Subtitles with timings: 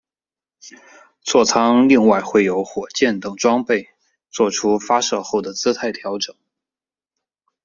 [1.21, 3.87] 坐舱另外会有火箭等装备
[4.31, 6.35] 作出发射后的姿态调整。